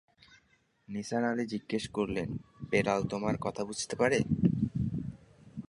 [0.89, 2.29] নিসার আলি জিজ্ঞেস করলেন,
[2.71, 4.17] বেড়াল তোমার কথা বুঝতে পারে?